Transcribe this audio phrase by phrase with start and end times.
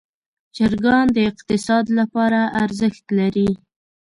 [0.55, 3.49] چرګان د اقتصاد لپاره ارزښت لري.